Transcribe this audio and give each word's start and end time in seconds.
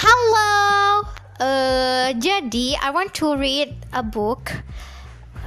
Halo, 0.00 1.04
uh, 1.44 2.08
jadi 2.16 2.72
I 2.80 2.88
want 2.88 3.12
to 3.20 3.36
read 3.36 3.84
a 3.92 4.00
book, 4.00 4.48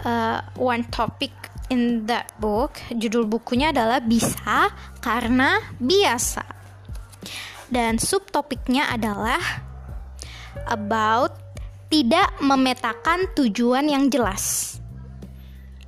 uh, 0.06 0.46
one 0.54 0.86
topic 0.94 1.34
in 1.74 2.06
that 2.06 2.30
book. 2.38 2.78
Judul 2.94 3.26
bukunya 3.26 3.74
adalah 3.74 3.98
Bisa 3.98 4.70
Karena 5.02 5.58
Biasa, 5.82 6.46
dan 7.74 7.98
subtopiknya 7.98 8.94
adalah 8.94 9.42
about 10.70 11.34
tidak 11.90 12.30
memetakan 12.38 13.34
tujuan 13.34 13.90
yang 13.90 14.14
jelas. 14.14 14.78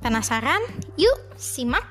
Penasaran? 0.02 0.58
Yuk, 0.98 1.38
simak. 1.38 1.86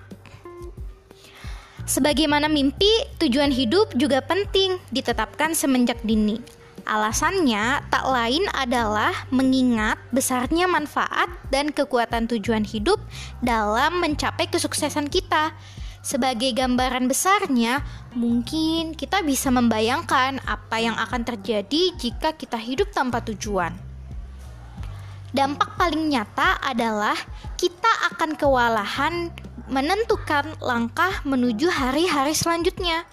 Sebagaimana 1.87 2.51
mimpi, 2.51 2.91
tujuan 3.23 3.55
hidup 3.55 3.95
juga 3.95 4.19
penting 4.19 4.75
ditetapkan 4.91 5.55
semenjak 5.55 6.03
dini. 6.03 6.54
Alasannya 6.85 7.81
tak 7.89 8.05
lain 8.05 8.45
adalah 8.53 9.25
mengingat 9.33 9.97
besarnya 10.13 10.69
manfaat 10.69 11.33
dan 11.49 11.73
kekuatan 11.73 12.29
tujuan 12.29 12.61
hidup 12.61 13.01
dalam 13.41 13.97
mencapai 13.97 14.45
kesuksesan 14.45 15.09
kita. 15.09 15.57
Sebagai 16.05 16.53
gambaran 16.53 17.09
besarnya, 17.09 17.81
mungkin 18.13 18.93
kita 18.93 19.25
bisa 19.25 19.49
membayangkan 19.49 20.37
apa 20.45 20.77
yang 20.77 20.93
akan 20.93 21.25
terjadi 21.25 21.97
jika 21.97 22.37
kita 22.37 22.61
hidup 22.61 22.93
tanpa 22.93 23.25
tujuan. 23.25 23.73
Dampak 25.33 25.73
paling 25.81 26.05
nyata 26.13 26.61
adalah 26.61 27.17
kita 27.57 28.13
akan 28.13 28.37
kewalahan 28.37 29.33
menentukan 29.65 30.53
langkah 30.61 31.25
menuju 31.25 31.73
hari-hari 31.73 32.37
selanjutnya. 32.37 33.09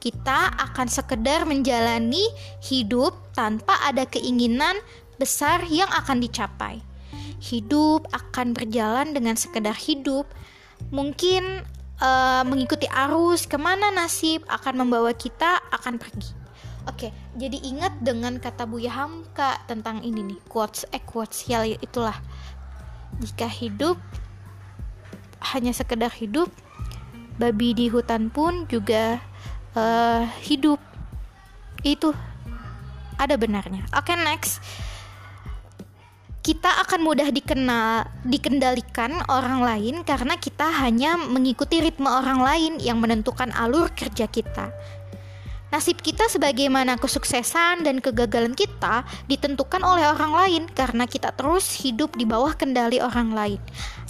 Kita 0.00 0.56
akan 0.56 0.88
sekedar 0.88 1.44
menjalani 1.44 2.24
hidup 2.64 3.12
tanpa 3.36 3.76
ada 3.84 4.08
keinginan 4.08 4.80
besar 5.20 5.60
yang 5.68 5.92
akan 5.92 6.24
dicapai. 6.24 6.80
Hidup 7.40 8.08
akan 8.08 8.56
berjalan 8.56 9.12
dengan 9.12 9.36
sekedar 9.36 9.76
hidup. 9.76 10.24
Mungkin 10.88 11.64
uh, 12.00 12.42
mengikuti 12.48 12.88
arus 12.88 13.44
ke 13.44 13.60
mana 13.60 13.92
nasib 13.92 14.40
akan 14.48 14.88
membawa 14.88 15.12
kita 15.12 15.60
akan 15.68 16.00
pergi. 16.00 16.32
Oke, 16.88 17.12
jadi 17.36 17.60
ingat 17.60 18.00
dengan 18.00 18.40
kata 18.40 18.64
Buya 18.64 18.96
Hamka 18.96 19.60
tentang 19.68 20.00
ini 20.00 20.32
nih, 20.32 20.40
quotes 20.48 20.88
eh 20.96 21.04
quotes 21.04 21.44
ya 21.44 21.60
itulah. 21.60 22.16
Jika 23.20 23.44
hidup 23.52 24.00
hanya 25.52 25.76
sekedar 25.76 26.08
hidup, 26.16 26.48
babi 27.36 27.76
di 27.76 27.92
hutan 27.92 28.32
pun 28.32 28.64
juga 28.64 29.20
uh, 29.74 30.26
hidup. 30.44 30.80
Itu 31.80 32.12
ada 33.20 33.36
benarnya. 33.36 33.84
Oke, 33.96 34.16
next. 34.16 34.64
Kita 36.40 36.72
akan 36.88 37.04
mudah 37.04 37.28
dikenal, 37.28 38.08
dikendalikan 38.24 39.12
orang 39.28 39.60
lain 39.60 40.00
karena 40.08 40.40
kita 40.40 40.72
hanya 40.72 41.20
mengikuti 41.20 41.84
ritme 41.84 42.08
orang 42.08 42.40
lain 42.40 42.72
yang 42.80 42.96
menentukan 42.96 43.52
alur 43.52 43.92
kerja 43.92 44.24
kita. 44.24 44.72
Nasib 45.70 46.02
kita 46.02 46.26
sebagaimana 46.26 46.98
kesuksesan 46.98 47.86
dan 47.86 48.02
kegagalan 48.02 48.58
kita 48.58 49.06
ditentukan 49.30 49.78
oleh 49.86 50.02
orang 50.10 50.34
lain 50.34 50.62
karena 50.66 51.06
kita 51.06 51.30
terus 51.30 51.78
hidup 51.78 52.18
di 52.18 52.26
bawah 52.26 52.58
kendali 52.58 52.98
orang 52.98 53.30
lain. 53.30 53.60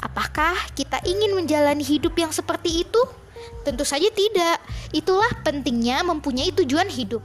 Apakah 0.00 0.56
kita 0.72 1.04
ingin 1.04 1.36
menjalani 1.36 1.84
hidup 1.84 2.16
yang 2.16 2.32
seperti 2.32 2.88
itu? 2.88 3.19
Tentu 3.62 3.84
saja 3.84 4.08
tidak. 4.12 4.58
Itulah 4.90 5.30
pentingnya 5.44 6.02
mempunyai 6.06 6.52
tujuan 6.52 6.88
hidup. 6.88 7.22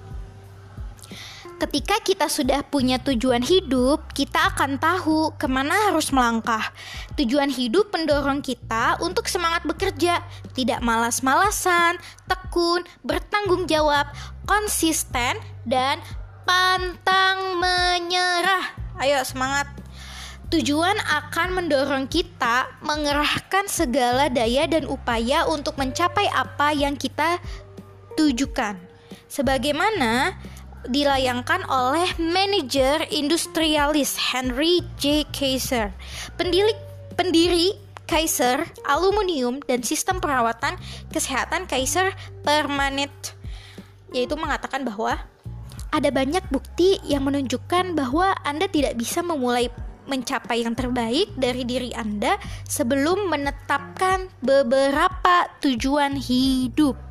Ketika 1.55 2.03
kita 2.03 2.27
sudah 2.27 2.67
punya 2.67 2.99
tujuan 2.99 3.39
hidup, 3.39 4.11
kita 4.11 4.51
akan 4.51 4.75
tahu 4.75 5.31
ke 5.39 5.47
mana 5.47 5.87
harus 5.87 6.11
melangkah. 6.11 6.75
Tujuan 7.15 7.47
hidup 7.47 7.95
mendorong 7.95 8.43
kita 8.43 8.99
untuk 8.99 9.31
semangat 9.31 9.63
bekerja, 9.63 10.19
tidak 10.51 10.83
malas-malasan, 10.83 11.95
tekun, 12.27 12.83
bertanggung 13.07 13.71
jawab, 13.71 14.03
konsisten, 14.43 15.39
dan 15.63 16.03
pantang 16.43 17.55
menyerah. 17.55 18.75
Ayo 18.99 19.23
semangat! 19.23 19.84
Tujuan 20.45 20.93
akan 21.01 21.57
mendorong 21.57 22.05
kita 22.05 22.69
mengerahkan 22.85 23.65
segala 23.65 24.29
daya 24.29 24.69
dan 24.69 24.85
upaya 24.85 25.41
untuk 25.49 25.73
mencapai 25.73 26.29
apa 26.29 26.69
yang 26.69 26.93
kita 26.93 27.41
tujukan. 28.13 28.77
Sebagaimana 29.25 30.37
dilayangkan 30.85 31.65
oleh 31.65 32.05
manajer 32.21 33.09
industrialis 33.09 34.21
Henry 34.21 34.85
J. 35.01 35.25
Kaiser, 35.33 35.89
pendiri, 36.37 36.77
pendiri 37.17 37.73
Kaiser 38.05 38.69
Aluminium 38.85 39.65
dan 39.65 39.81
sistem 39.81 40.21
perawatan 40.21 40.77
kesehatan 41.09 41.65
Kaiser 41.65 42.13
Permanent, 42.45 43.33
yaitu 44.13 44.37
mengatakan 44.37 44.85
bahwa 44.85 45.17
ada 45.89 46.09
banyak 46.13 46.45
bukti 46.53 47.01
yang 47.01 47.25
menunjukkan 47.25 47.97
bahwa 47.97 48.37
Anda 48.45 48.69
tidak 48.69 48.93
bisa 48.99 49.25
memulai 49.25 49.73
mencapai 50.05 50.65
yang 50.65 50.73
terbaik 50.73 51.33
dari 51.37 51.65
diri 51.65 51.91
Anda 51.93 52.37
sebelum 52.65 53.29
menetapkan 53.29 54.29
beberapa 54.41 55.49
tujuan 55.61 56.17
hidup. 56.17 57.05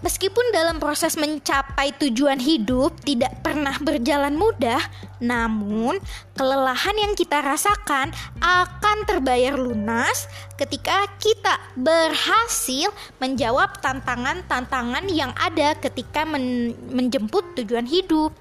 Meskipun 0.00 0.48
dalam 0.56 0.80
proses 0.80 1.12
mencapai 1.20 1.92
tujuan 2.00 2.40
hidup 2.40 2.96
tidak 3.04 3.36
pernah 3.44 3.76
berjalan 3.76 4.32
mudah, 4.32 4.80
namun 5.20 6.00
kelelahan 6.32 6.96
yang 6.96 7.12
kita 7.12 7.44
rasakan 7.44 8.08
akan 8.40 8.98
terbayar 9.04 9.60
lunas 9.60 10.24
ketika 10.56 11.04
kita 11.20 11.60
berhasil 11.76 12.88
menjawab 13.20 13.76
tantangan-tantangan 13.84 15.04
yang 15.12 15.36
ada 15.36 15.76
ketika 15.76 16.24
men 16.24 16.72
menjemput 16.88 17.52
tujuan 17.60 17.84
hidup. 17.84 18.32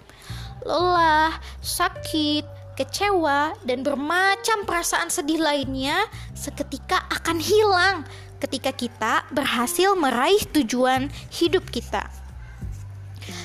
Lelah, 0.63 1.43
sakit, 1.59 2.47
kecewa, 2.79 3.59
dan 3.67 3.83
bermacam 3.83 4.63
perasaan 4.63 5.11
sedih 5.11 5.43
lainnya 5.43 6.07
seketika 6.31 7.03
akan 7.11 7.43
hilang 7.43 8.07
ketika 8.39 8.71
kita 8.71 9.27
berhasil 9.35 9.99
meraih 9.99 10.39
tujuan 10.55 11.11
hidup 11.27 11.67
kita. 11.67 12.07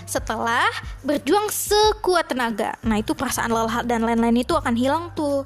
Setelah 0.06 0.70
berjuang 1.02 1.50
sekuat 1.50 2.30
tenaga, 2.30 2.78
nah 2.86 3.02
itu 3.02 3.10
perasaan 3.18 3.50
lelah 3.50 3.82
dan 3.82 4.06
lain-lain 4.06 4.46
itu 4.46 4.54
akan 4.54 4.78
hilang 4.78 5.10
tuh. 5.18 5.42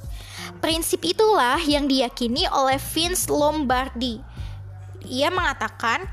Prinsip 0.60 1.00
itulah 1.08 1.56
yang 1.64 1.88
diyakini 1.88 2.44
oleh 2.52 2.76
Vince 2.76 3.32
Lombardi. 3.32 4.20
Ia 5.08 5.32
mengatakan, 5.32 6.04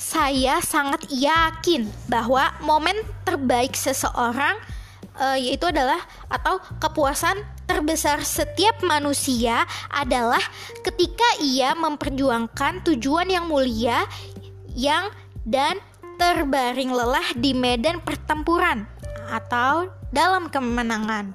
saya 0.00 0.64
sangat 0.64 1.04
yakin 1.12 1.84
bahwa 2.08 2.48
momen 2.64 2.96
terbaik 3.28 3.76
seseorang 3.76 4.56
uh, 5.20 5.36
yaitu 5.36 5.68
adalah 5.68 6.00
atau 6.32 6.58
kepuasan 6.80 7.36
terbesar 7.68 8.24
setiap 8.24 8.80
manusia 8.82 9.62
adalah 9.92 10.40
ketika 10.82 11.38
ia 11.44 11.76
memperjuangkan 11.76 12.82
tujuan 12.88 13.28
yang 13.28 13.46
mulia 13.46 14.08
yang 14.74 15.12
dan 15.44 15.78
terbaring 16.16 16.90
lelah 16.90 17.36
di 17.36 17.52
medan 17.52 18.00
pertempuran 18.02 18.84
atau 19.30 19.88
dalam 20.10 20.50
kemenangan. 20.50 21.32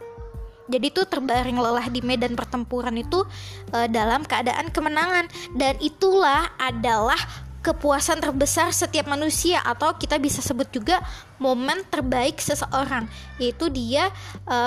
Jadi 0.65 0.89
itu 0.89 1.05
terbaring 1.05 1.61
lelah 1.61 1.87
di 1.93 2.01
medan 2.01 2.33
pertempuran 2.33 2.97
itu 2.97 3.21
e, 3.69 3.85
dalam 3.85 4.25
keadaan 4.25 4.73
kemenangan 4.73 5.29
dan 5.53 5.77
itulah 5.77 6.49
adalah 6.57 7.17
kepuasan 7.65 8.21
terbesar 8.21 8.69
setiap 8.69 9.09
manusia 9.09 9.57
atau 9.65 9.97
kita 9.97 10.21
bisa 10.21 10.45
sebut 10.45 10.69
juga 10.69 11.01
momen 11.41 11.81
terbaik 11.89 12.37
seseorang 12.37 13.09
yaitu 13.41 13.73
dia 13.73 14.13
e, 14.45 14.57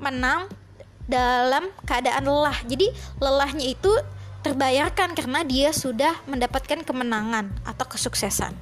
menang 0.00 0.48
dalam 1.04 1.68
keadaan 1.84 2.24
lelah. 2.24 2.56
Jadi 2.64 2.88
lelahnya 3.20 3.68
itu 3.68 3.92
terbayarkan 4.40 5.12
karena 5.12 5.44
dia 5.44 5.76
sudah 5.76 6.16
mendapatkan 6.24 6.80
kemenangan 6.88 7.52
atau 7.68 7.84
kesuksesan. 7.84 8.56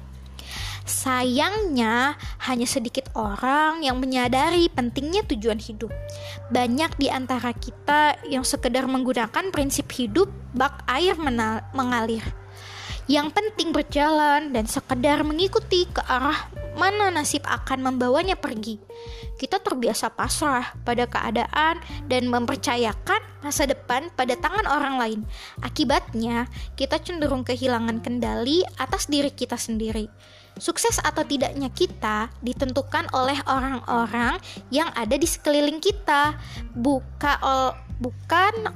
Sayangnya, 0.87 2.15
hanya 2.47 2.63
sedikit 2.63 3.11
orang 3.11 3.83
yang 3.83 3.99
menyadari 3.99 4.71
pentingnya 4.71 5.19
tujuan 5.27 5.59
hidup. 5.59 5.91
Banyak 6.47 6.95
di 6.95 7.11
antara 7.11 7.51
kita 7.51 8.15
yang 8.23 8.47
sekedar 8.47 8.87
menggunakan 8.87 9.51
prinsip 9.51 9.91
hidup 9.91 10.31
bak 10.55 10.87
air 10.87 11.19
mengalir. 11.75 12.23
Yang 13.07 13.39
penting 13.39 13.71
berjalan 13.71 14.51
dan 14.51 14.67
sekedar 14.67 15.23
mengikuti 15.23 15.87
ke 15.87 16.03
arah 16.03 16.51
mana 16.75 17.07
nasib 17.09 17.41
akan 17.47 17.79
membawanya 17.79 18.35
pergi. 18.35 18.77
Kita 19.39 19.63
terbiasa 19.63 20.11
pasrah 20.11 20.75
pada 20.83 21.07
keadaan 21.07 21.79
dan 22.11 22.27
mempercayakan 22.27 23.23
masa 23.41 23.63
depan 23.63 24.11
pada 24.11 24.35
tangan 24.35 24.67
orang 24.67 24.95
lain. 24.99 25.19
Akibatnya, 25.63 26.51
kita 26.75 26.99
cenderung 26.99 27.47
kehilangan 27.47 28.03
kendali 28.03 28.67
atas 28.75 29.07
diri 29.07 29.31
kita 29.31 29.55
sendiri. 29.55 30.11
Sukses 30.59 30.99
atau 30.99 31.23
tidaknya 31.23 31.71
kita 31.71 32.27
ditentukan 32.43 33.07
oleh 33.15 33.39
orang-orang 33.47 34.35
yang 34.67 34.91
ada 34.97 35.15
di 35.15 35.25
sekeliling 35.29 35.79
kita, 35.79 36.35
buka 36.75 37.39
ol, 37.39 37.77
bukan 38.03 38.67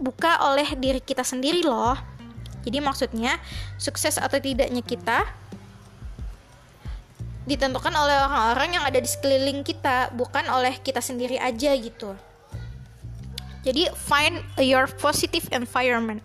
buka 0.00 0.40
oleh 0.46 0.72
diri 0.78 1.04
kita 1.04 1.26
sendiri 1.26 1.60
loh. 1.66 2.15
Jadi 2.66 2.82
maksudnya, 2.82 3.38
sukses 3.78 4.18
atau 4.18 4.42
tidaknya 4.42 4.82
kita 4.82 5.22
ditentukan 7.46 7.94
oleh 7.94 8.26
orang-orang 8.26 8.74
yang 8.74 8.84
ada 8.84 8.98
di 8.98 9.06
sekeliling 9.06 9.62
kita, 9.62 10.10
bukan 10.18 10.50
oleh 10.50 10.74
kita 10.82 10.98
sendiri 10.98 11.38
aja 11.38 11.70
gitu. 11.78 12.18
Jadi 13.62 13.86
find 13.94 14.42
your 14.58 14.90
positive 14.98 15.46
environment. 15.54 16.22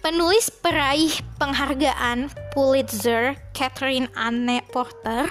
Penulis 0.00 0.48
peraih 0.48 1.12
penghargaan 1.36 2.32
Pulitzer, 2.54 3.36
Catherine 3.52 4.08
Anne 4.16 4.64
Porter, 4.70 5.28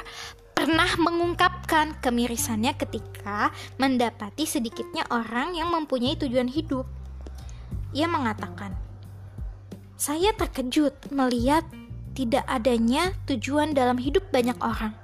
pernah 0.54 0.92
mengungkapkan 1.00 1.95
kemirisannya 2.04 2.75
ketika 2.75 3.56
mendapati 3.80 4.44
sedikitnya 4.44 5.07
orang 5.10 5.56
yang 5.56 5.72
mempunyai 5.72 6.19
tujuan 6.19 6.51
hidup. 6.51 6.83
Ia 7.95 8.06
mengatakan, 8.06 8.75
"Saya 10.00 10.31
terkejut 10.31 11.12
melihat 11.12 11.68
tidak 12.16 12.48
adanya 12.48 13.12
tujuan 13.28 13.75
dalam 13.75 14.00
hidup 14.00 14.31
banyak 14.31 14.56
orang. 14.63 14.96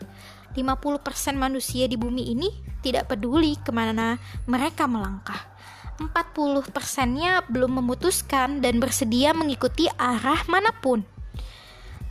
50% 0.56 1.36
manusia 1.36 1.84
di 1.92 2.00
bumi 2.00 2.32
ini 2.32 2.48
tidak 2.80 3.12
peduli 3.12 3.60
ke 3.60 3.76
mana 3.76 4.16
mereka 4.48 4.88
melangkah. 4.88 5.52
40 6.00 6.72
persennya 6.72 7.44
belum 7.48 7.84
memutuskan 7.84 8.64
dan 8.64 8.80
bersedia 8.80 9.36
mengikuti 9.36 9.92
arah 10.00 10.44
mana 10.48 10.72
pun. 10.80 11.04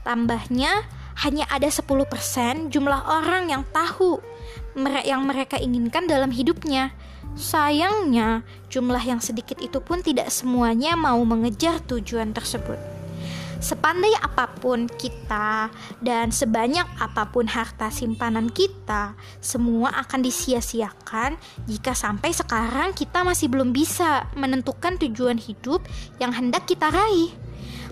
Tambahnya, 0.04 0.84
hanya 1.24 1.48
ada 1.48 1.72
10% 1.72 2.68
jumlah 2.68 3.00
orang 3.06 3.48
yang 3.48 3.64
tahu 3.72 4.20
yang 5.04 5.24
mereka 5.24 5.56
inginkan 5.56 6.04
dalam 6.04 6.34
hidupnya. 6.34 6.92
Sayangnya, 7.34 8.46
jumlah 8.70 9.02
yang 9.02 9.18
sedikit 9.18 9.58
itu 9.58 9.82
pun 9.82 9.98
tidak 10.06 10.30
semuanya 10.30 10.94
mau 10.94 11.18
mengejar 11.26 11.82
tujuan 11.82 12.30
tersebut. 12.30 12.78
Sepandai 13.58 14.14
apa 14.22 14.54
pun 14.54 14.86
kita 14.86 15.66
dan 15.98 16.30
sebanyak 16.30 16.86
apa 16.94 17.26
pun 17.34 17.50
harta 17.50 17.90
simpanan 17.90 18.46
kita, 18.54 19.18
semua 19.42 19.90
akan 20.06 20.22
disia-siakan 20.22 21.34
jika 21.66 21.90
sampai 21.96 22.30
sekarang 22.30 22.94
kita 22.94 23.26
masih 23.26 23.50
belum 23.50 23.74
bisa 23.74 24.30
menentukan 24.38 24.94
tujuan 25.02 25.40
hidup 25.40 25.82
yang 26.22 26.30
hendak 26.30 26.70
kita 26.70 26.86
raih. 26.86 27.34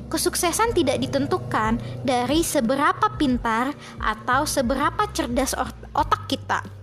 Kesuksesan 0.06 0.70
tidak 0.70 1.02
ditentukan 1.02 1.82
dari 2.06 2.46
seberapa 2.46 3.18
pintar 3.18 3.74
atau 3.98 4.46
seberapa 4.46 5.08
cerdas 5.10 5.56
otak 5.96 6.30
kita 6.30 6.81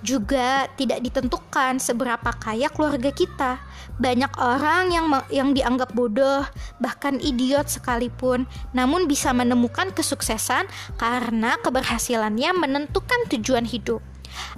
juga 0.00 0.68
tidak 0.76 1.04
ditentukan 1.04 1.76
seberapa 1.78 2.30
kaya 2.36 2.72
keluarga 2.72 3.12
kita. 3.12 3.60
Banyak 4.00 4.32
orang 4.40 4.92
yang 4.92 5.06
yang 5.28 5.52
dianggap 5.52 5.92
bodoh, 5.92 6.44
bahkan 6.80 7.20
idiot 7.20 7.68
sekalipun, 7.68 8.48
namun 8.72 9.04
bisa 9.04 9.30
menemukan 9.36 9.92
kesuksesan 9.92 10.64
karena 10.96 11.60
keberhasilannya 11.60 12.50
menentukan 12.56 13.28
tujuan 13.28 13.68
hidup. 13.68 14.00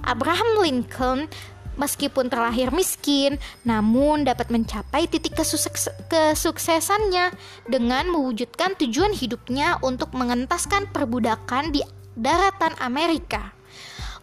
Abraham 0.05 0.63
Lincoln 0.63 1.27
meskipun 1.75 2.29
terlahir 2.29 2.69
miskin, 2.69 3.41
namun 3.65 4.23
dapat 4.23 4.53
mencapai 4.53 5.09
titik 5.09 5.33
kesukses 5.33 5.89
kesuksesannya 6.07 7.33
dengan 7.65 8.09
mewujudkan 8.13 8.77
tujuan 8.77 9.11
hidupnya 9.11 9.81
untuk 9.81 10.13
mengentaskan 10.13 10.89
perbudakan 10.93 11.73
di 11.73 11.81
daratan 12.13 12.77
Amerika. 12.77 13.62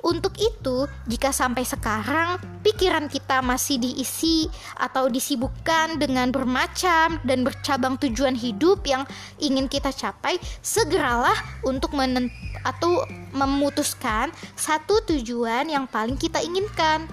Untuk 0.01 0.41
itu, 0.41 0.89
jika 1.05 1.29
sampai 1.29 1.61
sekarang 1.61 2.41
pikiran 2.65 3.05
kita 3.13 3.45
masih 3.45 3.77
diisi 3.77 4.49
atau 4.81 5.13
disibukkan 5.13 6.01
dengan 6.01 6.33
bermacam 6.33 7.21
dan 7.21 7.45
bercabang 7.45 8.01
tujuan 8.01 8.33
hidup 8.33 8.81
yang 8.89 9.05
ingin 9.37 9.69
kita 9.69 9.93
capai, 9.93 10.41
segeralah 10.65 11.37
untuk 11.69 11.93
menent 11.93 12.33
atau 12.65 13.05
memutuskan 13.37 14.33
satu 14.57 15.05
tujuan 15.05 15.69
yang 15.69 15.85
paling 15.85 16.17
kita 16.17 16.41
inginkan. 16.41 17.05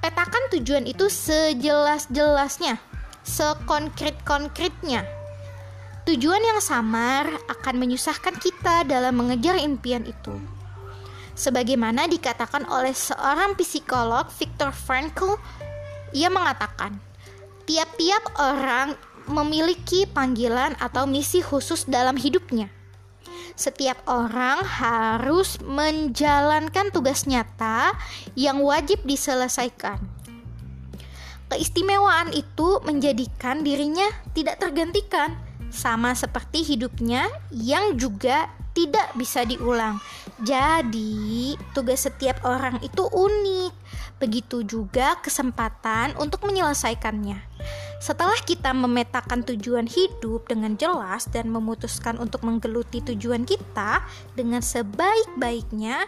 Petakan 0.00 0.56
tujuan 0.56 0.88
itu 0.88 1.12
sejelas-jelasnya, 1.12 2.80
sekonkret-konkretnya. 3.28 5.04
Tujuan 6.08 6.40
yang 6.40 6.60
samar 6.64 7.28
akan 7.48 7.74
menyusahkan 7.76 8.36
kita 8.40 8.84
dalam 8.88 9.16
mengejar 9.16 9.56
impian 9.56 10.04
itu 10.04 10.36
sebagaimana 11.34 12.06
dikatakan 12.06 12.66
oleh 12.70 12.94
seorang 12.94 13.58
psikolog 13.58 14.26
Viktor 14.34 14.70
Frankl 14.70 15.38
ia 16.14 16.30
mengatakan 16.30 16.98
tiap-tiap 17.66 18.22
orang 18.38 18.94
memiliki 19.26 20.06
panggilan 20.06 20.78
atau 20.78 21.06
misi 21.06 21.42
khusus 21.42 21.86
dalam 21.86 22.14
hidupnya 22.14 22.70
setiap 23.54 24.02
orang 24.10 24.66
harus 24.66 25.62
menjalankan 25.62 26.90
tugas 26.90 27.22
nyata 27.30 27.94
yang 28.34 28.58
wajib 28.58 28.98
diselesaikan. 29.06 30.02
Keistimewaan 31.46 32.34
itu 32.34 32.82
menjadikan 32.82 33.62
dirinya 33.62 34.10
tidak 34.34 34.58
tergantikan, 34.58 35.38
sama 35.74 36.14
seperti 36.14 36.62
hidupnya 36.62 37.26
yang 37.50 37.98
juga 37.98 38.46
tidak 38.74 39.10
bisa 39.18 39.46
diulang. 39.46 39.98
Jadi, 40.42 41.54
tugas 41.74 42.06
setiap 42.06 42.42
orang 42.46 42.82
itu 42.82 43.06
unik. 43.06 43.72
Begitu 44.18 44.66
juga 44.66 45.18
kesempatan 45.22 46.18
untuk 46.18 46.42
menyelesaikannya. 46.46 47.38
Setelah 48.02 48.36
kita 48.42 48.74
memetakan 48.74 49.46
tujuan 49.46 49.86
hidup 49.88 50.50
dengan 50.50 50.74
jelas 50.76 51.30
dan 51.30 51.48
memutuskan 51.48 52.18
untuk 52.20 52.42
menggeluti 52.44 53.00
tujuan 53.00 53.46
kita 53.46 54.02
dengan 54.34 54.60
sebaik-baiknya, 54.60 56.04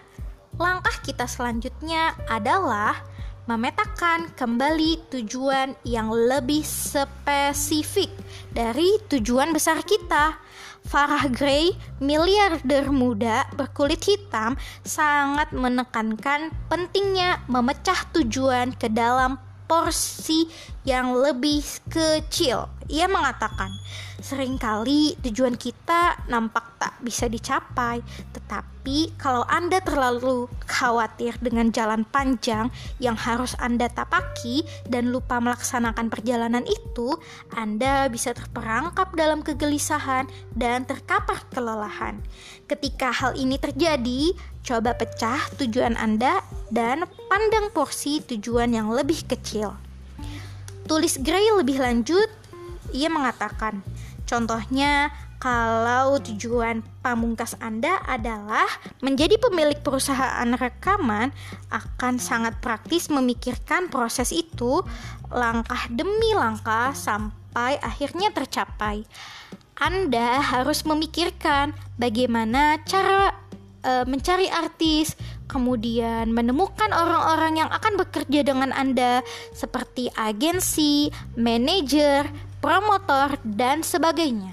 langkah 0.59 0.97
kita 1.07 1.25
selanjutnya 1.25 2.13
adalah 2.29 3.01
memetakan 3.47 4.35
kembali 4.35 5.07
tujuan 5.07 5.79
yang 5.87 6.11
lebih 6.11 6.67
spesifik 6.67 8.11
dari 8.51 8.99
tujuan 9.07 9.55
besar 9.55 9.87
kita. 9.87 10.35
Farah 10.87 11.27
Gray, 11.31 11.75
miliarder 11.99 12.91
muda 12.95 13.47
berkulit 13.59 14.07
hitam, 14.07 14.55
sangat 14.87 15.51
menekankan 15.51 16.55
pentingnya 16.71 17.43
memecah 17.51 18.07
tujuan 18.15 18.71
ke 18.75 18.87
dalam 18.91 19.39
porsi 19.67 20.47
yang 20.87 21.13
lebih 21.15 21.63
kecil. 21.91 22.71
Ia 22.87 23.11
mengatakan, 23.11 23.75
sering 24.23 24.57
kali 24.57 25.19
tujuan 25.27 25.59
kita 25.59 26.27
nampak 26.31 26.79
tak 26.79 26.95
bisa 27.03 27.27
dicapai, 27.27 27.99
tetapi 28.31 29.19
kalau 29.19 29.43
Anda 29.51 29.83
terlalu 29.83 30.47
khawatir 30.71 31.35
dengan 31.43 31.75
jalan 31.75 32.07
panjang 32.07 32.71
yang 33.03 33.19
harus 33.19 33.59
Anda 33.59 33.91
tapaki 33.91 34.63
dan 34.87 35.11
lupa 35.11 35.43
melaksanakan 35.43 36.07
perjalanan 36.07 36.63
itu, 36.63 37.19
Anda 37.51 38.07
bisa 38.07 38.31
terperangkap 38.31 39.11
dalam 39.19 39.43
kegelisahan 39.43 40.31
dan 40.55 40.87
terkapar 40.87 41.43
kelelahan. 41.51 42.23
Ketika 42.71 43.11
hal 43.11 43.35
ini 43.35 43.59
terjadi, 43.59 44.31
coba 44.63 44.95
pecah 44.95 45.43
tujuan 45.59 45.99
Anda 45.99 46.43
dan 46.71 47.07
pandang 47.31 47.71
porsi 47.71 48.23
tujuan 48.25 48.73
yang 48.75 48.91
lebih 48.91 49.27
kecil. 49.27 49.75
Tulis 50.87 51.19
Gray 51.19 51.51
lebih 51.55 51.83
lanjut, 51.83 52.31
ia 52.95 53.11
mengatakan, 53.11 53.83
contohnya 54.23 55.11
kalau 55.37 56.17
tujuan 56.23 56.81
pamungkas 57.05 57.55
Anda 57.61 58.01
adalah 58.09 58.67
menjadi 59.05 59.37
pemilik 59.37 59.77
perusahaan 59.85 60.49
rekaman, 60.57 61.31
akan 61.69 62.17
sangat 62.17 62.57
praktis 62.65 63.13
memikirkan 63.13 63.93
proses 63.93 64.33
itu 64.33 64.81
langkah 65.29 65.87
demi 65.93 66.33
langkah 66.33 66.97
sampai 66.97 67.77
akhirnya 67.85 68.33
tercapai. 68.33 69.05
Anda 69.77 70.41
harus 70.41 70.89
memikirkan 70.89 71.77
bagaimana 72.01 72.81
cara 72.89 73.37
e, 73.85 73.93
mencari 74.09 74.49
artis, 74.49 75.13
kemudian 75.47 76.31
menemukan 76.35 76.91
orang-orang 76.91 77.65
yang 77.65 77.71
akan 77.71 77.99
bekerja 77.99 78.43
dengan 78.43 78.75
Anda 78.75 79.23
seperti 79.55 80.11
agensi, 80.15 81.11
manajer, 81.39 82.27
promotor, 82.59 83.39
dan 83.47 83.87
sebagainya. 83.87 84.53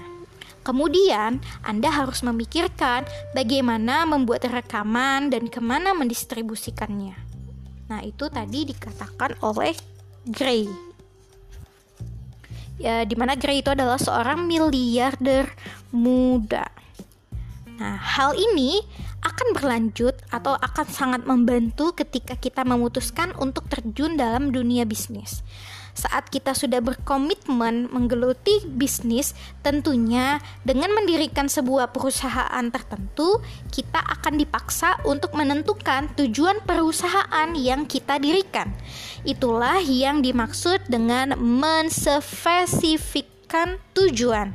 Kemudian, 0.64 1.44
Anda 1.60 1.92
harus 1.92 2.24
memikirkan 2.24 3.04
bagaimana 3.36 4.08
membuat 4.08 4.48
rekaman 4.48 5.28
dan 5.28 5.52
ke 5.52 5.60
mana 5.60 5.92
mendistribusikannya. 5.92 7.20
Nah, 7.92 8.00
itu 8.00 8.32
tadi 8.32 8.72
dikatakan 8.72 9.44
oleh 9.44 9.76
Gray. 10.24 10.72
ya, 12.80 13.04
di 13.04 13.16
mana 13.20 13.36
Gray 13.36 13.60
itu 13.60 13.76
adalah 13.76 14.00
seorang 14.00 14.48
miliarder 14.48 15.52
muda. 15.92 16.83
Nah, 17.82 17.98
hal 17.98 18.38
ini 18.38 18.86
akan 19.24 19.56
berlanjut 19.56 20.20
atau 20.30 20.60
akan 20.60 20.86
sangat 20.86 21.24
membantu 21.24 21.96
ketika 21.96 22.36
kita 22.36 22.68
memutuskan 22.68 23.32
untuk 23.40 23.72
terjun 23.72 24.20
dalam 24.20 24.52
dunia 24.52 24.84
bisnis. 24.86 25.42
Saat 25.94 26.34
kita 26.34 26.58
sudah 26.58 26.82
berkomitmen 26.82 27.86
menggeluti 27.94 28.66
bisnis, 28.66 29.38
tentunya 29.62 30.42
dengan 30.66 30.90
mendirikan 30.98 31.46
sebuah 31.46 31.94
perusahaan 31.94 32.66
tertentu, 32.74 33.38
kita 33.70 34.02
akan 34.02 34.42
dipaksa 34.42 34.98
untuk 35.06 35.38
menentukan 35.38 36.10
tujuan 36.18 36.66
perusahaan 36.66 37.54
yang 37.54 37.86
kita 37.86 38.18
dirikan. 38.18 38.74
Itulah 39.22 39.86
yang 39.86 40.26
dimaksud 40.26 40.90
dengan 40.90 41.38
menspesifikkan 41.38 43.78
tujuan. 43.94 44.50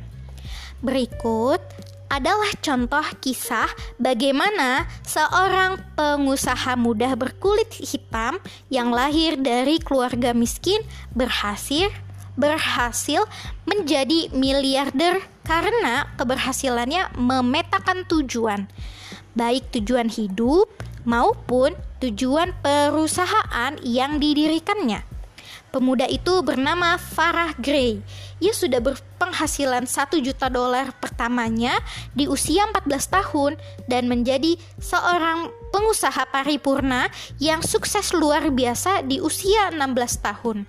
Berikut 0.83 1.63
adalah 2.09 2.49
contoh 2.59 3.05
kisah 3.21 3.69
bagaimana 4.01 4.89
seorang 5.05 5.77
pengusaha 5.93 6.73
muda 6.75 7.13
berkulit 7.13 7.69
hitam 7.77 8.41
yang 8.73 8.89
lahir 8.89 9.37
dari 9.37 9.77
keluarga 9.77 10.33
miskin 10.33 10.81
berhasil 11.13 11.93
berhasil 12.39 13.23
menjadi 13.69 14.31
miliarder 14.33 15.21
karena 15.45 16.09
keberhasilannya 16.17 17.13
memetakan 17.15 18.07
tujuan 18.09 18.65
baik 19.37 19.69
tujuan 19.71 20.09
hidup 20.09 20.67
maupun 21.07 21.73
tujuan 22.03 22.51
perusahaan 22.59 23.75
yang 23.83 24.19
didirikannya. 24.19 25.03
Pemuda 25.69 26.09
itu 26.09 26.41
bernama 26.41 26.97
Farah 26.97 27.53
Gray. 27.61 28.01
Ia 28.41 28.53
sudah 28.57 28.81
berpenghasilan 28.81 29.85
1 29.85 30.25
juta 30.25 30.49
dolar 30.49 30.89
pertamanya 30.97 31.77
di 32.17 32.25
usia 32.25 32.65
14 32.65 32.89
tahun 32.89 33.53
dan 33.85 34.09
menjadi 34.09 34.57
seorang 34.81 35.53
pengusaha 35.69 36.25
paripurna 36.33 37.13
yang 37.37 37.61
sukses 37.61 38.17
luar 38.17 38.49
biasa 38.49 39.05
di 39.05 39.21
usia 39.21 39.69
16 39.69 40.25
tahun. 40.25 40.65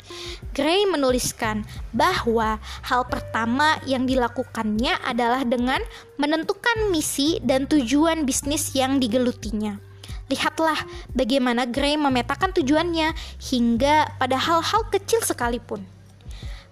Gray 0.52 0.84
menuliskan 0.84 1.64
bahwa 1.96 2.60
hal 2.84 3.08
pertama 3.08 3.80
yang 3.88 4.04
dilakukannya 4.04 5.00
adalah 5.00 5.48
dengan 5.48 5.80
menentukan 6.20 6.92
misi 6.92 7.40
dan 7.40 7.64
tujuan 7.64 8.28
bisnis 8.28 8.76
yang 8.76 9.00
digelutinya. 9.00 9.89
Lihatlah 10.30 10.78
bagaimana 11.10 11.66
Gray 11.66 11.98
memetakan 11.98 12.54
tujuannya 12.54 13.10
hingga 13.50 14.14
pada 14.14 14.38
hal-hal 14.38 14.86
kecil 14.94 15.18
sekalipun. 15.26 15.82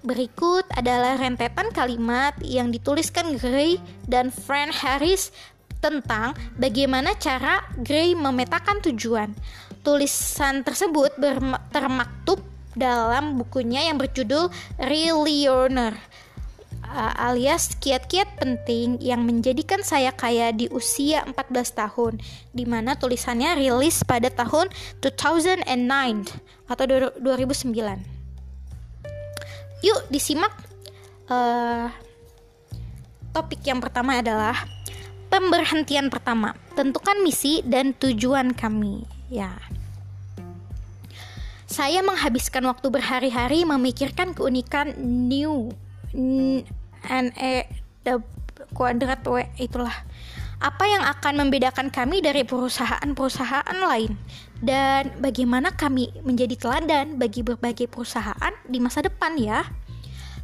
Berikut 0.07 0.63
adalah 0.79 1.19
rentetan 1.19 1.75
kalimat 1.75 2.39
yang 2.39 2.71
dituliskan 2.71 3.35
Gray 3.35 3.83
dan 4.07 4.31
Frank 4.31 4.79
Harris 4.79 5.35
tentang 5.83 6.39
bagaimana 6.55 7.19
cara 7.19 7.67
Gray 7.83 8.15
memetakan 8.15 8.79
tujuan. 8.87 9.35
Tulisan 9.83 10.63
tersebut 10.63 11.19
termaktub 11.75 12.39
dalam 12.79 13.43
bukunya 13.43 13.91
yang 13.91 13.99
berjudul 13.99 14.55
Real 14.79 15.27
Learner 15.27 15.99
uh, 16.89 17.29
alias 17.31 17.77
kiat-kiat 17.79 18.41
penting 18.41 18.99
yang 19.05 19.23
menjadikan 19.25 19.85
saya 19.85 20.13
kaya 20.13 20.53
di 20.53 20.67
usia 20.73 21.25
14 21.29 21.37
tahun 21.77 22.21
di 22.53 22.65
mana 22.65 22.97
tulisannya 22.97 23.57
rilis 23.61 24.03
pada 24.05 24.33
tahun 24.33 24.73
2009 25.05 25.69
atau 26.69 26.85
2009 26.85 28.19
yuk 29.85 30.01
disimak 30.11 30.53
uh, 31.31 31.93
topik 33.31 33.63
yang 33.63 33.79
pertama 33.79 34.19
adalah 34.19 34.57
pemberhentian 35.29 36.09
pertama 36.09 36.57
tentukan 36.75 37.21
misi 37.23 37.61
dan 37.63 37.93
tujuan 37.95 38.57
kami. 38.57 39.05
Ya. 39.29 39.55
Saya 41.69 42.01
menghabiskan 42.01 42.65
waktu 42.65 42.89
berhari-hari 42.89 43.63
memikirkan 43.63 44.33
keunikan 44.33 44.97
new 44.99 45.69
NE 47.07 47.69
kuadrat 48.75 49.23
W 49.23 49.45
itulah 49.61 49.95
apa 50.59 50.85
yang 50.91 51.07
akan 51.07 51.47
membedakan 51.47 51.95
kami 51.95 52.19
dari 52.19 52.43
perusahaan-perusahaan 52.43 53.79
lain 53.79 54.19
dan 54.59 55.15
bagaimana 55.23 55.71
kami 55.71 56.11
menjadi 56.27 56.59
teladan 56.59 57.15
bagi 57.15 57.47
berbagai 57.47 57.87
perusahaan 57.87 58.55
di 58.67 58.83
masa 58.83 59.07
depan 59.07 59.39
ya. 59.39 59.63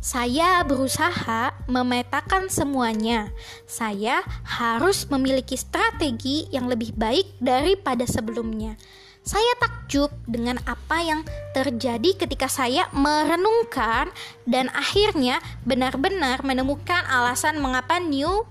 Saya 0.04 0.61
berusaha 0.68 1.56
memetakan 1.64 2.52
semuanya. 2.52 3.32
Saya 3.64 4.20
harus 4.44 5.08
memiliki 5.08 5.56
strategi 5.56 6.44
yang 6.52 6.68
lebih 6.68 6.92
baik 6.92 7.40
daripada 7.40 8.04
sebelumnya. 8.04 8.76
Saya 9.24 9.56
takjub 9.56 10.12
dengan 10.28 10.60
apa 10.68 11.00
yang 11.00 11.24
terjadi 11.56 12.12
ketika 12.12 12.44
saya 12.44 12.92
merenungkan 12.92 14.12
dan 14.44 14.68
akhirnya 14.76 15.40
benar-benar 15.64 16.44
menemukan 16.44 17.00
alasan 17.08 17.56
mengapa 17.56 17.96
New 18.04 18.44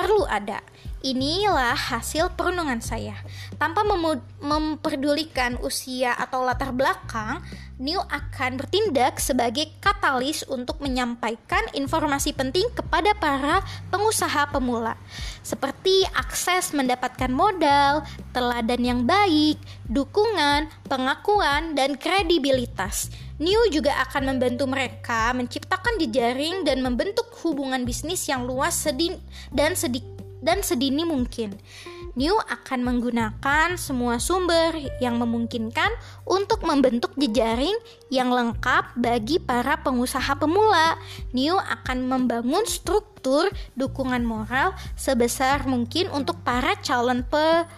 perlu 0.00 0.24
ada. 0.24 0.64
Inilah 1.04 1.76
hasil 1.76 2.32
perenungan 2.34 2.80
saya. 2.80 3.20
Tanpa 3.60 3.84
memperdulikan 4.40 5.60
usia 5.60 6.16
atau 6.16 6.40
latar 6.40 6.72
belakang, 6.72 7.44
New 7.76 8.00
akan 8.00 8.56
bertindak 8.56 9.20
sebagai 9.20 9.68
katalis 9.84 10.40
untuk 10.48 10.80
menyampaikan 10.80 11.60
informasi 11.76 12.32
penting 12.32 12.64
kepada 12.72 13.12
para 13.12 13.60
pengusaha 13.92 14.48
pemula, 14.48 14.96
seperti 15.44 16.08
akses 16.16 16.72
mendapatkan 16.72 17.28
modal, 17.28 18.00
teladan 18.32 18.80
yang 18.80 19.00
baik, 19.04 19.60
dukungan, 19.92 20.72
pengakuan, 20.88 21.76
dan 21.76 22.00
kredibilitas. 22.00 23.12
New 23.36 23.68
juga 23.68 23.92
akan 24.08 24.32
membantu 24.32 24.64
mereka 24.64 25.36
menciptakan 25.36 26.00
jejaring 26.00 26.64
dan 26.64 26.80
membentuk 26.80 27.28
hubungan 27.44 27.84
bisnis 27.84 28.24
yang 28.24 28.48
luas 28.48 28.72
dan 29.52 29.76
sedikit 29.76 30.15
dan 30.46 30.62
sedini 30.62 31.02
mungkin. 31.02 31.58
New 32.16 32.32
akan 32.32 32.80
menggunakan 32.80 33.76
semua 33.76 34.16
sumber 34.16 34.72
yang 35.02 35.20
memungkinkan 35.20 35.90
untuk 36.24 36.64
membentuk 36.64 37.12
jejaring 37.18 37.76
yang 38.08 38.32
lengkap 38.32 38.96
bagi 38.96 39.36
para 39.36 39.76
pengusaha 39.82 40.38
pemula. 40.38 40.96
New 41.34 41.58
akan 41.58 42.08
membangun 42.08 42.64
struktur 42.64 43.50
dukungan 43.76 44.24
moral 44.24 44.72
sebesar 44.94 45.66
mungkin 45.68 46.08
untuk 46.14 46.40
para 46.40 46.78
calon 46.80 47.20
pe, 47.26 47.68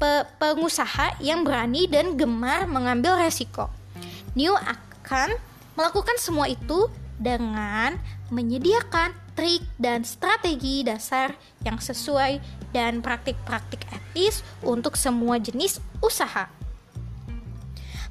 pe, 0.00 0.24
pengusaha 0.40 1.20
yang 1.20 1.44
berani 1.44 1.90
dan 1.90 2.16
gemar 2.16 2.64
mengambil 2.64 3.18
resiko. 3.20 3.68
New 4.32 4.56
akan 4.56 5.36
melakukan 5.76 6.16
semua 6.16 6.48
itu 6.48 6.88
dengan 7.20 8.00
menyediakan 8.32 9.21
trik 9.32 9.64
dan 9.80 10.04
strategi 10.04 10.84
dasar 10.84 11.36
yang 11.64 11.80
sesuai 11.80 12.42
dan 12.72 13.00
praktik-praktik 13.00 13.84
etis 13.92 14.44
untuk 14.64 14.96
semua 14.96 15.40
jenis 15.40 15.80
usaha. 16.04 16.48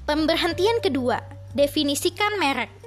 Pemberhentian 0.06 0.82
kedua, 0.82 1.22
definisikan 1.54 2.42
merek. 2.42 2.82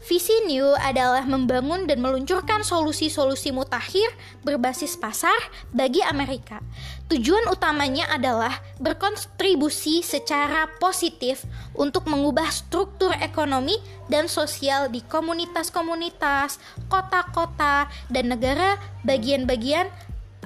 Visi 0.00 0.32
New 0.48 0.72
adalah 0.80 1.28
membangun 1.28 1.84
dan 1.84 2.00
meluncurkan 2.00 2.64
solusi-solusi 2.64 3.52
mutakhir 3.52 4.08
berbasis 4.40 4.96
pasar 4.96 5.36
bagi 5.76 6.00
Amerika. 6.00 6.64
Tujuan 7.10 7.50
utamanya 7.50 8.06
adalah 8.06 8.62
berkontribusi 8.78 9.98
secara 9.98 10.70
positif 10.78 11.42
untuk 11.74 12.06
mengubah 12.06 12.46
struktur 12.54 13.10
ekonomi 13.18 13.74
dan 14.06 14.30
sosial 14.30 14.86
di 14.86 15.02
komunitas-komunitas, 15.02 16.62
kota-kota, 16.86 17.90
dan 18.14 18.30
negara 18.30 18.78
bagian-bagian 19.02 19.90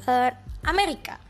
uh, 0.08 0.32
Amerika. 0.64 1.20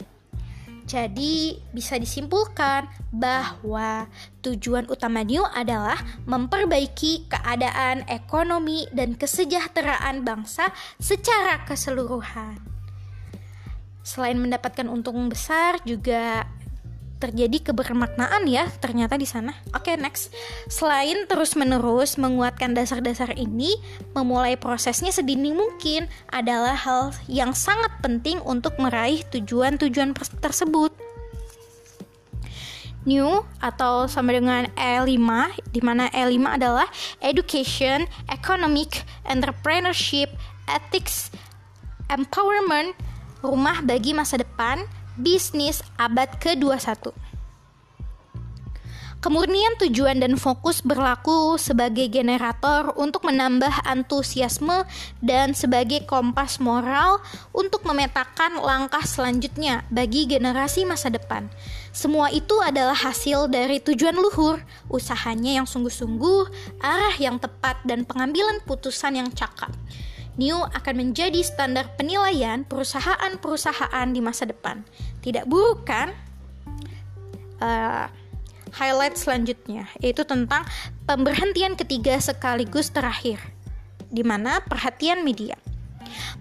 Jadi, 0.87 1.59
bisa 1.75 1.99
disimpulkan 1.99 2.87
bahwa 3.11 4.07
tujuan 4.39 4.87
utama 4.87 5.27
New 5.27 5.43
adalah 5.51 5.99
memperbaiki 6.31 7.27
keadaan 7.27 8.07
ekonomi 8.07 8.87
dan 8.95 9.19
kesejahteraan 9.19 10.23
bangsa 10.23 10.71
secara 11.03 11.67
keseluruhan. 11.67 12.74
Selain 14.05 14.37
mendapatkan 14.37 14.85
untung 14.85 15.33
besar, 15.33 15.81
juga 15.89 16.45
terjadi 17.25 17.73
kebermaknaan 17.73 18.45
ya 18.45 18.69
ternyata 18.85 19.17
di 19.17 19.25
sana. 19.25 19.57
Oke, 19.73 19.89
okay, 19.89 19.97
next. 19.97 20.29
Selain 20.69 21.25
terus-menerus 21.25 22.21
menguatkan 22.21 22.77
dasar-dasar 22.77 23.33
ini, 23.41 23.81
memulai 24.13 24.61
prosesnya 24.61 25.09
sedini 25.09 25.57
mungkin 25.57 26.05
adalah 26.29 26.77
hal 26.77 27.17
yang 27.33 27.57
sangat 27.57 27.89
penting 28.05 28.45
untuk 28.45 28.77
meraih 28.77 29.25
tujuan-tujuan 29.33 30.13
tersebut. 30.45 30.93
new 33.05 33.45
atau 33.61 34.09
sama 34.09 34.33
dengan 34.33 34.65
E5 34.81 35.21
di 35.77 35.81
mana 35.85 36.09
E5 36.09 36.41
adalah 36.57 36.89
education, 37.21 38.09
economic, 38.33 39.05
entrepreneurship, 39.29 40.33
ethics, 40.73 41.29
empowerment, 42.09 42.97
rumah 43.45 43.85
bagi 43.85 44.17
masa 44.17 44.41
depan, 44.41 44.81
bisnis 45.21 45.85
abad 46.01 46.33
ke-21. 46.41 47.13
Kemurnian 49.25 49.81
tujuan 49.81 50.21
dan 50.21 50.37
fokus 50.37 50.85
berlaku 50.85 51.57
sebagai 51.57 52.13
generator 52.13 52.93
untuk 52.93 53.25
menambah 53.25 53.73
antusiasme 53.89 54.85
dan 55.25 55.57
sebagai 55.57 56.05
kompas 56.05 56.61
moral 56.61 57.25
untuk 57.57 57.89
memetakan 57.89 58.61
langkah 58.61 59.01
selanjutnya 59.01 59.81
bagi 59.89 60.29
generasi 60.29 60.85
masa 60.85 61.09
depan. 61.09 61.49
Semua 61.89 62.29
itu 62.37 62.61
adalah 62.61 62.93
hasil 62.93 63.49
dari 63.49 63.81
tujuan 63.81 64.13
luhur, 64.13 64.61
usahanya 64.93 65.57
yang 65.57 65.65
sungguh-sungguh, 65.65 66.77
arah 66.85 67.17
yang 67.17 67.41
tepat, 67.41 67.81
dan 67.89 68.05
pengambilan 68.05 68.61
putusan 68.69 69.25
yang 69.25 69.33
cakap. 69.33 69.73
New 70.35 70.59
akan 70.59 70.95
menjadi 70.99 71.41
standar 71.47 71.95
penilaian 71.95 72.67
perusahaan-perusahaan 72.67 74.09
di 74.11 74.19
masa 74.19 74.51
depan. 74.51 74.83
Tidak 75.23 75.47
buruk, 75.47 75.87
kan? 75.87 76.11
Uh, 77.63 78.11
highlight 78.75 79.15
selanjutnya, 79.15 79.87
yaitu 80.03 80.27
tentang 80.27 80.67
pemberhentian 81.07 81.79
ketiga 81.79 82.19
sekaligus 82.19 82.91
terakhir, 82.91 83.39
di 84.11 84.27
mana 84.27 84.59
perhatian 84.67 85.23
media. 85.23 85.55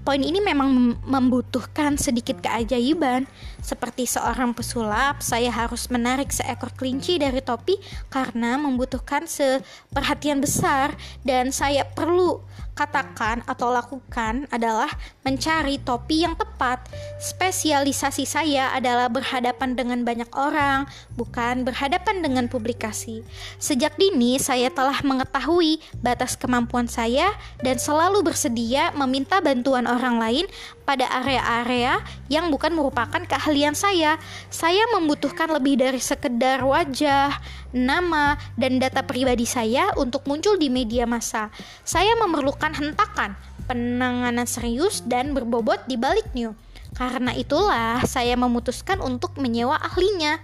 Poin 0.03 0.19
ini 0.19 0.43
memang 0.43 0.99
membutuhkan 1.07 1.95
sedikit 1.95 2.43
keajaiban. 2.43 3.25
Seperti 3.63 4.03
seorang 4.03 4.51
pesulap, 4.51 5.23
saya 5.23 5.47
harus 5.47 5.87
menarik 5.87 6.29
seekor 6.35 6.75
kelinci 6.75 7.15
dari 7.15 7.39
topi 7.39 7.79
karena 8.11 8.59
membutuhkan 8.59 9.23
seperhatian 9.23 10.43
besar 10.43 10.91
dan 11.23 11.55
saya 11.55 11.87
perlu 11.87 12.43
katakan 12.73 13.45
atau 13.45 13.69
lakukan 13.69 14.49
adalah 14.49 14.89
mencari 15.21 15.77
topi 15.79 16.25
yang 16.25 16.33
tepat. 16.33 16.89
Spesialisasi 17.21 18.25
saya 18.25 18.73
adalah 18.73 19.07
berhadapan 19.07 19.77
dengan 19.77 20.01
banyak 20.01 20.29
orang, 20.33 20.89
bukan 21.13 21.63
berhadapan 21.63 22.25
dengan 22.25 22.45
publikasi. 22.49 23.21
Sejak 23.61 23.95
dini, 23.95 24.41
saya 24.41 24.73
telah 24.73 24.99
mengetahui 25.05 25.79
batas 26.01 26.33
kemampuan 26.35 26.89
saya 26.89 27.31
dan 27.61 27.77
selalu 27.77 28.25
bersedia 28.25 28.91
meminta 28.97 29.39
bantuan 29.39 29.62
orang 29.71 30.19
lain 30.19 30.45
pada 30.83 31.07
area-area 31.23 32.03
yang 32.27 32.51
bukan 32.51 32.75
merupakan 32.75 33.23
keahlian 33.23 33.71
saya. 33.71 34.19
Saya 34.51 34.83
membutuhkan 34.91 35.47
lebih 35.47 35.79
dari 35.79 36.03
sekedar 36.03 36.59
wajah, 36.67 37.39
nama, 37.71 38.35
dan 38.59 38.83
data 38.83 38.99
pribadi 39.05 39.47
saya 39.47 39.95
untuk 39.95 40.27
muncul 40.27 40.59
di 40.59 40.67
media 40.67 41.07
massa. 41.07 41.47
Saya 41.87 42.19
memerlukan 42.19 42.75
hentakan, 42.75 43.39
penanganan 43.69 44.49
serius, 44.49 44.99
dan 45.07 45.31
berbobot 45.31 45.87
di 45.87 45.95
balik 45.95 46.27
new. 46.35 46.51
Karena 46.93 47.31
itulah 47.33 48.03
saya 48.05 48.37
memutuskan 48.37 49.01
untuk 49.01 49.39
menyewa 49.39 49.79
ahlinya 49.81 50.37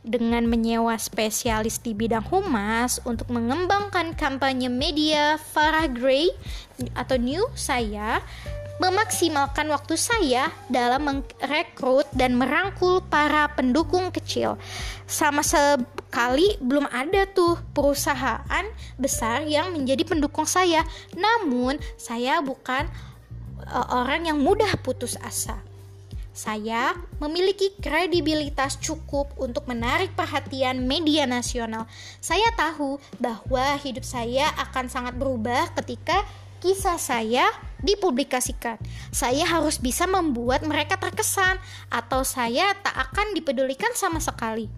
dengan 0.00 0.48
menyewa 0.48 0.96
spesialis 0.96 1.76
di 1.80 1.92
bidang 1.92 2.24
humas 2.32 2.98
untuk 3.04 3.28
mengembangkan 3.28 4.16
kampanye 4.16 4.72
media 4.72 5.36
Farah 5.36 5.86
Gray 5.88 6.32
atau 6.96 7.20
New 7.20 7.44
saya 7.52 8.24
memaksimalkan 8.80 9.68
waktu 9.68 9.92
saya 10.00 10.48
dalam 10.72 11.04
merekrut 11.04 12.08
dan 12.16 12.40
merangkul 12.40 13.04
para 13.04 13.52
pendukung 13.52 14.08
kecil. 14.08 14.56
Sama 15.04 15.44
sekali 15.44 16.56
belum 16.64 16.88
ada 16.88 17.28
tuh 17.28 17.60
perusahaan 17.76 18.64
besar 18.96 19.44
yang 19.44 19.76
menjadi 19.76 20.08
pendukung 20.08 20.48
saya. 20.48 20.80
Namun, 21.12 21.76
saya 22.00 22.40
bukan 22.40 22.88
uh, 23.68 24.00
orang 24.00 24.32
yang 24.32 24.40
mudah 24.40 24.72
putus 24.80 25.20
asa. 25.20 25.60
Saya 26.30 26.94
memiliki 27.18 27.74
kredibilitas 27.82 28.78
cukup 28.78 29.34
untuk 29.34 29.66
menarik 29.66 30.14
perhatian 30.14 30.86
media 30.86 31.26
nasional. 31.26 31.90
Saya 32.22 32.46
tahu 32.54 33.02
bahwa 33.18 33.74
hidup 33.82 34.06
saya 34.06 34.46
akan 34.70 34.86
sangat 34.86 35.18
berubah 35.18 35.74
ketika 35.82 36.22
kisah 36.62 37.00
saya 37.00 37.48
dipublikasikan. 37.80 38.76
Saya 39.10 39.42
harus 39.48 39.80
bisa 39.80 40.04
membuat 40.04 40.62
mereka 40.62 41.00
terkesan, 41.00 41.56
atau 41.88 42.22
saya 42.22 42.76
tak 42.78 42.94
akan 43.10 43.32
dipedulikan 43.32 43.90
sama 43.96 44.20
sekali. 44.20 44.68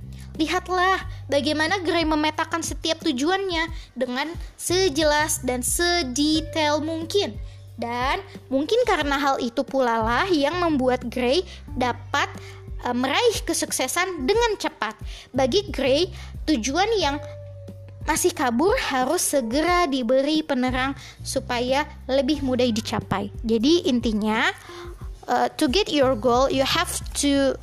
Lihatlah 0.41 1.05
bagaimana 1.29 1.83
Gray 1.85 2.09
memetakan 2.09 2.65
setiap 2.65 3.05
tujuannya 3.05 3.69
dengan 3.93 4.33
sejelas 4.57 5.45
dan 5.45 5.61
sedetail 5.61 6.81
mungkin. 6.81 7.37
Dan 7.83 8.23
mungkin 8.47 8.79
karena 8.87 9.18
hal 9.18 9.42
itu 9.42 9.66
pula 9.66 9.99
lah 9.99 10.27
yang 10.31 10.62
membuat 10.62 11.03
Gray 11.11 11.42
dapat 11.75 12.31
uh, 12.87 12.95
meraih 12.95 13.42
kesuksesan 13.42 14.23
dengan 14.23 14.55
cepat. 14.55 14.95
Bagi 15.35 15.66
Gray, 15.75 16.07
tujuan 16.47 16.87
yang 16.95 17.18
masih 18.07 18.35
kabur 18.35 18.75
harus 18.90 19.23
segera 19.23 19.87
diberi 19.87 20.42
penerang 20.42 20.95
supaya 21.23 21.87
lebih 22.07 22.42
mudah 22.42 22.66
dicapai. 22.71 23.31
Jadi 23.42 23.87
intinya 23.90 24.51
uh, 25.31 25.47
to 25.55 25.71
get 25.71 25.90
your 25.90 26.18
goal 26.18 26.51
you 26.51 26.66
have 26.66 26.90
to 27.14 27.55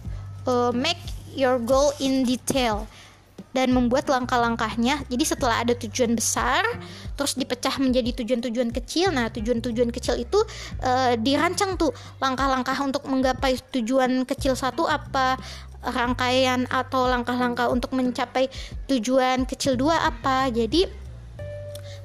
uh, 0.47 0.71
make 0.71 0.99
your 1.35 1.59
goal 1.59 1.91
in 1.99 2.23
detail 2.23 2.87
dan 3.49 3.73
membuat 3.73 4.05
langkah-langkahnya. 4.09 5.01
Jadi 5.09 5.23
setelah 5.25 5.65
ada 5.65 5.73
tujuan 5.73 6.13
besar, 6.13 6.61
terus 7.17 7.33
dipecah 7.33 7.81
menjadi 7.81 8.21
tujuan-tujuan 8.21 8.69
kecil. 8.69 9.09
Nah, 9.09 9.33
tujuan-tujuan 9.33 9.89
kecil 9.89 10.21
itu 10.21 10.39
uh, 10.85 11.17
dirancang 11.17 11.73
tuh 11.75 11.89
langkah-langkah 12.21 12.77
untuk 12.81 13.05
menggapai 13.09 13.57
tujuan 13.73 14.23
kecil 14.29 14.53
satu 14.53 14.85
apa, 14.85 15.41
rangkaian 15.81 16.67
atau 16.69 17.07
langkah-langkah 17.07 17.71
untuk 17.71 17.95
mencapai 17.95 18.51
tujuan 18.85 19.47
kecil 19.49 19.79
dua 19.79 19.97
apa. 20.05 20.51
Jadi 20.51 20.85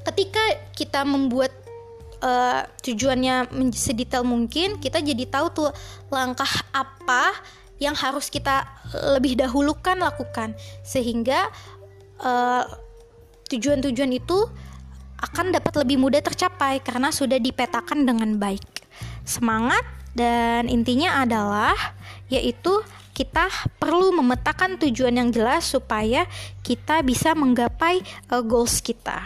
ketika 0.05 0.45
kita 0.73 1.05
membuat 1.05 1.53
uh, 2.25 2.65
tujuannya 2.81 3.53
sedetail 3.75 4.25
mungkin, 4.25 4.81
kita 4.81 5.03
jadi 5.05 5.29
tahu 5.29 5.47
tuh 5.53 5.71
langkah 6.09 6.49
apa 6.73 7.35
yang 7.85 7.97
harus 7.97 8.33
kita 8.33 8.65
lebih 9.15 9.37
dahulukan 9.37 10.01
lakukan 10.01 10.57
sehingga 10.81 11.53
eh, 12.19 12.65
tujuan-tujuan 13.53 14.13
itu 14.17 14.39
akan 15.21 15.57
dapat 15.57 15.85
lebih 15.85 15.97
mudah 16.01 16.21
tercapai 16.21 16.85
karena 16.85 17.09
sudah 17.09 17.41
dipetakan 17.41 18.05
dengan 18.05 18.37
baik. 18.37 18.85
Semangat 19.25 19.85
dan 20.13 20.69
intinya 20.69 21.25
adalah 21.25 21.75
yaitu 22.29 22.85
kita 23.15 23.47
perlu 23.79 24.11
memetakan 24.11 24.77
tujuan 24.77 25.15
yang 25.15 25.31
jelas 25.31 25.71
supaya 25.71 26.27
kita 26.67 27.01
bisa 27.07 27.33
menggapai 27.33 28.03
uh, 28.29 28.43
goals 28.43 28.83
kita. 28.83 29.23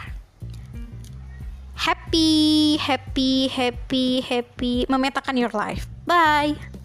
Happy, 1.78 2.76
happy, 2.76 3.48
happy, 3.48 4.20
happy 4.20 4.84
memetakan 4.90 5.40
your 5.40 5.54
life. 5.54 5.88
Bye. 6.04 6.77